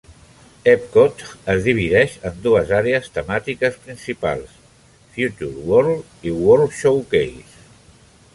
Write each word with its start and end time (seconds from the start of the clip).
Epcot 0.71 1.19
es 1.55 1.59
divideix 1.67 2.15
en 2.29 2.39
dues 2.45 2.71
àrees 2.77 3.11
temàtiques 3.19 3.77
principals: 3.85 4.57
Future 5.19 5.67
World 5.69 6.27
i 6.31 6.35
World 6.41 6.75
Showcase. 6.81 7.65